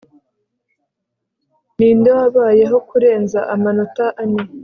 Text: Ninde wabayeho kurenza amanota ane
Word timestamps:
Ninde 1.77 2.09
wabayeho 2.17 2.77
kurenza 2.89 3.39
amanota 3.55 4.05
ane 4.21 4.41